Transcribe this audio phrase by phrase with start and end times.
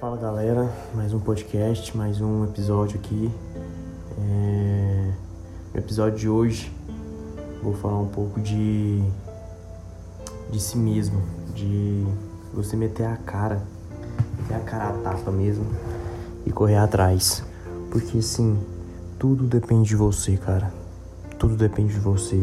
[0.00, 3.30] Fala galera, mais um podcast, mais um episódio aqui.
[4.18, 5.12] É...
[5.74, 6.72] No episódio de hoje
[7.62, 9.02] vou falar um pouco de
[10.50, 11.20] de si mesmo,
[11.54, 12.02] de
[12.54, 13.62] você meter a cara,
[14.38, 15.66] meter a cara a tapa mesmo
[16.46, 17.44] e correr atrás.
[17.90, 18.58] Porque assim,
[19.18, 20.72] tudo depende de você, cara.
[21.38, 22.42] Tudo depende de você.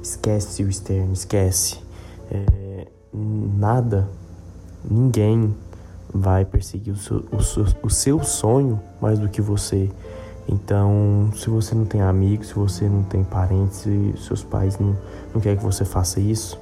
[0.00, 1.80] Esquece o externo, esquece.
[2.30, 2.86] É...
[3.12, 4.08] Nada,
[4.88, 5.52] ninguém
[6.12, 9.90] vai perseguir o seu, o, seu, o seu sonho mais do que você.
[10.48, 14.96] Então, se você não tem amigos, se você não tem parentes, se seus pais não,
[15.32, 16.58] não querem que você faça isso,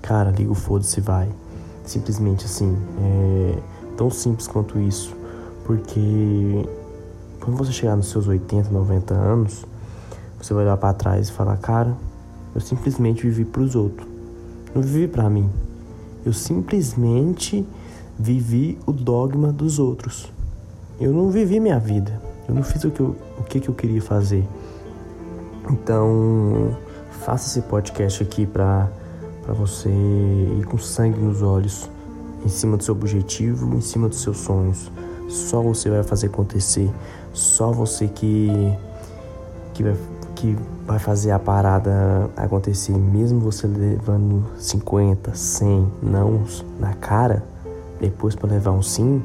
[0.00, 1.28] cara, liga o foda-se vai.
[1.84, 3.58] Simplesmente assim, é
[3.96, 5.14] tão simples quanto isso.
[5.64, 6.66] Porque
[7.40, 9.66] quando você chegar nos seus 80, 90 anos,
[10.40, 11.94] você vai olhar para trás e falar, cara,
[12.54, 14.08] eu simplesmente vivi para os outros.
[14.74, 15.50] Não vivi para mim.
[16.24, 17.66] Eu simplesmente
[18.18, 20.32] vivi o dogma dos outros.
[21.00, 22.20] Eu não vivi minha vida.
[22.48, 24.44] Eu não fiz o que eu, o que, que eu queria fazer.
[25.70, 26.76] Então,
[27.24, 28.88] faça esse podcast aqui para
[29.48, 31.88] você ir com sangue nos olhos,
[32.44, 34.90] em cima do seu objetivo, em cima dos seus sonhos.
[35.28, 36.90] Só você vai fazer acontecer.
[37.32, 38.48] Só você que,
[39.74, 39.96] que, vai,
[40.34, 40.56] que
[40.86, 42.96] vai fazer a parada acontecer.
[42.96, 46.44] Mesmo você levando 50, 100 não
[46.80, 47.44] na cara
[48.00, 49.22] depois para levar um sim,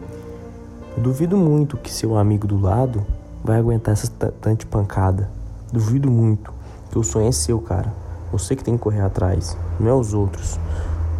[0.97, 3.05] duvido muito que seu amigo do lado
[3.43, 5.29] vai aguentar essa tanta pancada.
[5.71, 6.53] Duvido muito,
[6.91, 7.93] que o sonho é seu, cara.
[8.31, 10.59] Você que tem que correr atrás, não é os outros.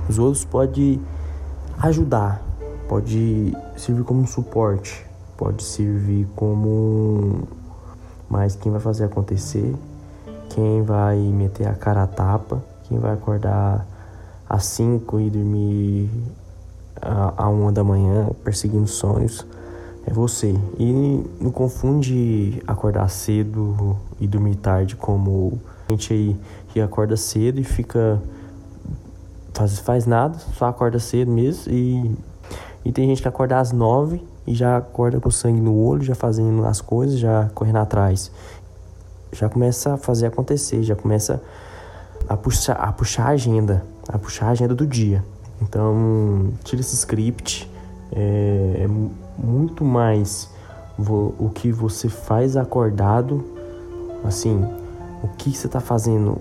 [0.10, 1.02] Os outros podem
[1.80, 2.42] ajudar,
[2.88, 5.06] pode servir como um suporte,
[5.38, 7.48] pode servir como
[8.30, 9.76] mas quem vai fazer acontecer,
[10.50, 13.86] quem vai meter a cara a tapa, quem vai acordar
[14.50, 16.10] às 5 e dormir
[17.02, 19.46] a uma da manhã perseguindo sonhos
[20.06, 20.56] é você.
[20.78, 26.36] E não confunde acordar cedo e dormir tarde como a gente aí
[26.70, 28.22] que acorda cedo e fica.
[29.54, 31.72] Faz, faz nada, só acorda cedo mesmo.
[31.72, 32.16] E,
[32.84, 36.16] e tem gente que acorda às nove e já acorda com sangue no olho, já
[36.16, 38.32] fazendo as coisas, já correndo atrás.
[39.32, 41.42] Já começa a fazer acontecer, já começa
[42.28, 45.24] a puxar, a puxar a agenda, a puxar a agenda do dia.
[45.64, 47.70] Então, tira esse script.
[48.12, 48.88] É, é
[49.38, 50.50] muito mais
[50.98, 53.44] o que você faz acordado,
[54.24, 54.64] assim,
[55.24, 56.38] o que você está fazendo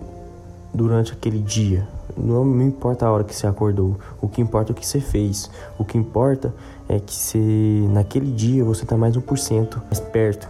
[0.74, 1.88] durante aquele dia.
[2.16, 5.00] Não, não importa a hora que você acordou, o que importa é o que você
[5.00, 5.50] fez.
[5.78, 6.54] O que importa
[6.88, 10.48] é que você, naquele dia você está mais 1% mais perto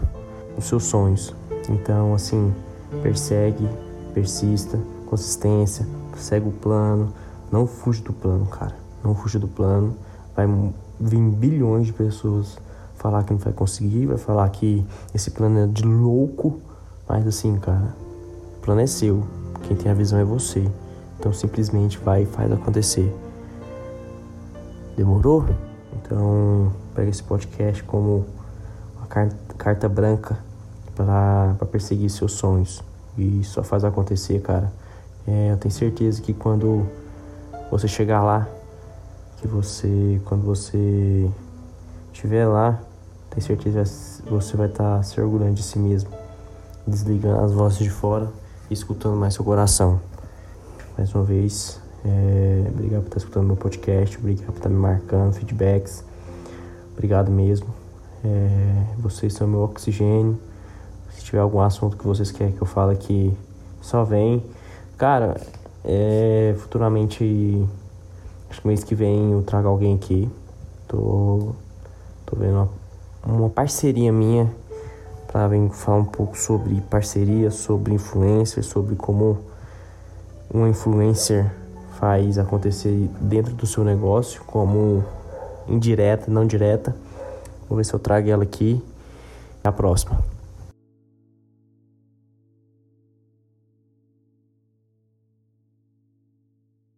[0.56, 1.34] dos seus sonhos.
[1.68, 2.52] Então, assim,
[3.02, 3.68] persegue,
[4.12, 7.12] persista, consistência, segue o plano,
[7.52, 8.74] não fuja do plano, cara.
[9.04, 9.94] Não fuja do plano.
[10.34, 10.46] Vai
[10.98, 12.56] vir bilhões de pessoas
[12.94, 16.60] falar que não vai conseguir, vai falar que esse plano é de louco.
[17.06, 17.94] Mas assim, cara,
[18.56, 19.22] o plano é seu.
[19.64, 20.66] Quem tem a visão é você.
[21.18, 23.14] Então simplesmente vai e faz acontecer.
[24.96, 25.44] Demorou?
[25.94, 28.24] Então pega esse podcast como
[28.96, 29.06] uma
[29.58, 30.38] carta, branca
[30.96, 32.82] para perseguir seus sonhos.
[33.18, 34.72] E só faz acontecer, cara.
[35.26, 36.86] É, eu tenho certeza que quando
[37.72, 38.46] você chegar lá,
[39.38, 41.26] que você, quando você
[42.12, 42.78] estiver lá,
[43.30, 46.10] tenho certeza que você vai estar tá se orgulhando de si mesmo,
[46.86, 48.30] desligando as vozes de fora
[48.70, 49.98] e escutando mais seu coração.
[50.98, 55.32] Mais uma vez, é, obrigado por estar escutando meu podcast, obrigado por estar me marcando,
[55.32, 56.04] feedbacks,
[56.92, 57.68] obrigado mesmo.
[58.22, 60.38] É, vocês são meu oxigênio.
[61.12, 63.34] Se tiver algum assunto que vocês querem que eu fale aqui,
[63.80, 64.44] só vem.
[64.98, 65.40] Cara,
[65.84, 67.66] é, futuramente,
[68.50, 70.28] acho que mês que vem eu trago alguém aqui.
[70.86, 71.52] Tô,
[72.26, 72.68] tô vendo
[73.24, 74.50] uma, uma parceria minha
[75.26, 79.38] para vir falar um pouco sobre parceria, sobre influencer, sobre como
[80.52, 81.50] uma influencer
[81.98, 85.04] faz acontecer dentro do seu negócio, como
[85.68, 86.94] indireta, não direta.
[87.68, 88.82] Vou ver se eu trago ela aqui.
[89.60, 90.31] Até a próxima.